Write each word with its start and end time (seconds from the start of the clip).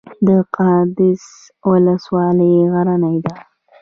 د 0.25 0.27
قادس 0.55 1.23
ولسوالۍ 1.69 2.53
غرنۍ 2.71 3.17
ده 3.25 3.33